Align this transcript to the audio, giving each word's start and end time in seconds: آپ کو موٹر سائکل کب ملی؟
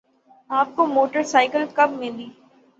آپ 0.49 0.75
کو 0.75 0.85
موٹر 0.87 1.23
سائکل 1.25 1.65
کب 1.75 1.89
ملی؟ 1.93 2.29